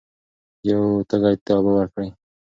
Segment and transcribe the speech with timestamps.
[0.69, 2.09] یو تږي ته اوبه ورکړئ.